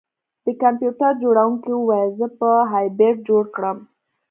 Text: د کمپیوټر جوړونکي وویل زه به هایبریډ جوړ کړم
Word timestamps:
د 0.45 0.47
کمپیوټر 0.61 1.11
جوړونکي 1.23 1.71
وویل 1.75 2.11
زه 2.19 2.27
به 2.39 2.51
هایبریډ 2.71 3.15
جوړ 3.29 3.43
کړم 3.55 3.77